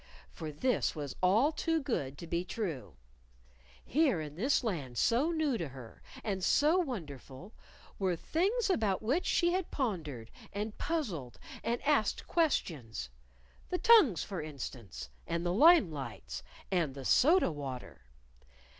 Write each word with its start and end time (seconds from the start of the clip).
For 0.31 0.51
this 0.51 0.95
was 0.95 1.15
all 1.21 1.51
too 1.51 1.79
good 1.79 2.17
to 2.17 2.25
be 2.25 2.43
true. 2.43 2.95
Here, 3.85 4.19
in 4.19 4.33
this 4.35 4.63
Land 4.63 4.97
so 4.97 5.29
new 5.29 5.59
to 5.59 5.67
her, 5.67 6.01
and 6.23 6.43
so 6.43 6.79
wonderful, 6.79 7.53
were 7.99 8.15
things 8.15 8.67
about 8.71 9.03
which 9.03 9.27
she 9.27 9.51
had 9.51 9.69
pondered, 9.69 10.31
and 10.51 10.75
puzzled, 10.79 11.37
and 11.63 11.79
asked 11.83 12.25
questions 12.25 13.11
the 13.69 13.77
tongues, 13.77 14.23
for 14.23 14.41
instance, 14.41 15.11
and 15.27 15.45
the 15.45 15.53
lime 15.53 15.91
lights, 15.91 16.41
and 16.71 16.95
the 16.95 17.05
soda 17.05 17.51
water. 17.51 18.01